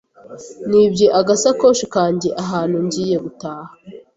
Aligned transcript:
Nibye 0.69 1.07
agasakoshi 1.19 1.85
kanjye 1.93 2.29
ahantu 2.43 2.75
ngiye 2.85 3.17
gutaha. 3.25 3.71